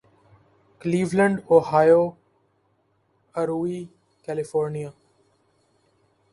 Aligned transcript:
Cleveland 0.81 1.35
Ohio 1.51 2.03
Aruvi 3.35 3.79
California 4.25 4.89